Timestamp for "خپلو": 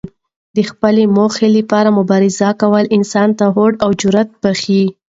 0.69-1.03